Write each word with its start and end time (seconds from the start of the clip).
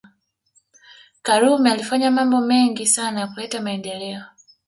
karume 1.21 1.71
alifanya 1.71 2.11
mambo 2.11 2.41
mengo 2.41 2.85
sana 2.85 3.19
ya 3.19 3.27
kuleta 3.27 3.61
maendeleo 3.61 4.23